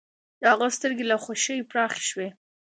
د 0.39 0.41
هغه 0.51 0.67
سترګې 0.77 1.05
له 1.11 1.17
خوښۍ 1.23 1.59
پراخې 1.69 2.01
شوې 2.09 2.27